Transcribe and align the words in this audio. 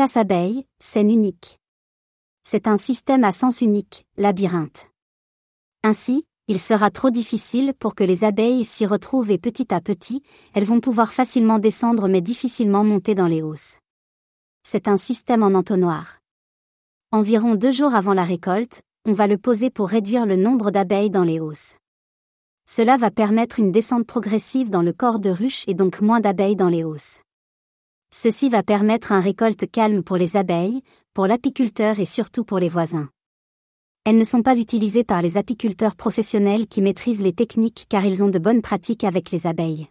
Chasse-abeilles, 0.00 0.64
scène 0.78 1.10
unique. 1.10 1.60
C'est 2.42 2.68
un 2.68 2.78
système 2.78 3.22
à 3.22 3.32
sens 3.32 3.60
unique, 3.60 4.06
labyrinthe. 4.16 4.88
Ainsi, 5.82 6.24
il 6.48 6.58
sera 6.58 6.90
trop 6.90 7.10
difficile 7.10 7.74
pour 7.78 7.94
que 7.94 8.02
les 8.02 8.24
abeilles 8.24 8.64
s'y 8.64 8.86
retrouvent 8.86 9.30
et 9.30 9.36
petit 9.36 9.74
à 9.74 9.82
petit, 9.82 10.22
elles 10.54 10.64
vont 10.64 10.80
pouvoir 10.80 11.12
facilement 11.12 11.58
descendre 11.58 12.08
mais 12.08 12.22
difficilement 12.22 12.82
monter 12.82 13.14
dans 13.14 13.26
les 13.26 13.42
hausses. 13.42 13.76
C'est 14.62 14.88
un 14.88 14.96
système 14.96 15.42
en 15.42 15.52
entonnoir. 15.52 16.20
Environ 17.12 17.54
deux 17.54 17.70
jours 17.70 17.94
avant 17.94 18.14
la 18.14 18.24
récolte, 18.24 18.80
on 19.04 19.12
va 19.12 19.26
le 19.26 19.36
poser 19.36 19.68
pour 19.68 19.90
réduire 19.90 20.24
le 20.24 20.36
nombre 20.36 20.70
d'abeilles 20.70 21.10
dans 21.10 21.24
les 21.24 21.40
hausses. 21.40 21.76
Cela 22.64 22.96
va 22.96 23.10
permettre 23.10 23.58
une 23.58 23.70
descente 23.70 24.06
progressive 24.06 24.70
dans 24.70 24.80
le 24.80 24.94
corps 24.94 25.18
de 25.18 25.28
ruche 25.28 25.64
et 25.68 25.74
donc 25.74 26.00
moins 26.00 26.20
d'abeilles 26.20 26.56
dans 26.56 26.70
les 26.70 26.84
hausses. 26.84 27.20
Ceci 28.12 28.48
va 28.48 28.64
permettre 28.64 29.12
un 29.12 29.20
récolte 29.20 29.70
calme 29.70 30.02
pour 30.02 30.16
les 30.16 30.36
abeilles, 30.36 30.82
pour 31.14 31.28
l'apiculteur 31.28 32.00
et 32.00 32.04
surtout 32.04 32.42
pour 32.42 32.58
les 32.58 32.68
voisins. 32.68 33.08
Elles 34.04 34.18
ne 34.18 34.24
sont 34.24 34.42
pas 34.42 34.58
utilisées 34.58 35.04
par 35.04 35.22
les 35.22 35.36
apiculteurs 35.36 35.94
professionnels 35.94 36.66
qui 36.66 36.82
maîtrisent 36.82 37.22
les 37.22 37.32
techniques 37.32 37.86
car 37.88 38.04
ils 38.04 38.24
ont 38.24 38.28
de 38.28 38.40
bonnes 38.40 38.62
pratiques 38.62 39.04
avec 39.04 39.30
les 39.30 39.46
abeilles. 39.46 39.88